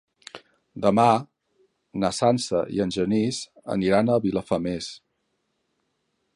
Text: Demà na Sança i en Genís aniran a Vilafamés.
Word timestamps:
Demà 0.85 1.03
na 2.03 2.11
Sança 2.21 2.63
i 2.77 2.81
en 2.87 2.95
Genís 2.97 3.43
aniran 3.77 4.09
a 4.15 4.19
Vilafamés. 4.27 4.89